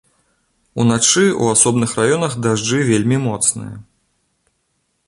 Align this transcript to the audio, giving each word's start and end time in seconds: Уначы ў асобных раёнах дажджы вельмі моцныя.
Уначы 0.83 1.25
ў 1.41 1.45
асобных 1.57 1.93
раёнах 2.01 2.31
дажджы 2.47 2.79
вельмі 2.91 3.17
моцныя. 3.31 3.75